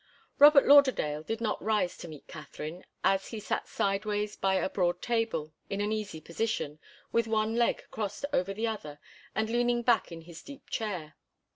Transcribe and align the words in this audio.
Robert 0.39 0.65
Lauderdale 0.65 1.21
did 1.21 1.39
not 1.41 1.61
rise 1.63 1.95
to 1.99 2.07
meet 2.07 2.25
Katharine, 2.27 2.85
as 3.03 3.27
he 3.27 3.39
sat 3.39 3.67
sideways 3.67 4.35
by 4.35 4.55
a 4.55 4.67
broad 4.67 4.99
table, 4.99 5.53
in 5.69 5.79
an 5.79 5.91
easy 5.91 6.19
position, 6.19 6.79
with 7.11 7.27
one 7.27 7.55
leg 7.55 7.83
crossed 7.91 8.25
over 8.33 8.51
the 8.51 8.65
other 8.65 8.99
and 9.35 9.47
leaning 9.51 9.83
back 9.83 10.11
in 10.11 10.21
his 10.21 10.41
deep 10.41 10.67
chair. 10.71 11.15